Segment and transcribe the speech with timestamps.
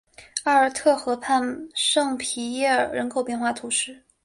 [0.45, 4.01] 奥尔特河畔圣皮耶尔人口变化图示